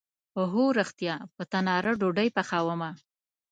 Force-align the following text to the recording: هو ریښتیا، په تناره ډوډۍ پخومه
هو 0.51 0.63
ریښتیا، 0.77 1.15
په 1.35 1.43
تناره 1.51 1.91
ډوډۍ 1.99 2.29
پخومه 2.35 2.89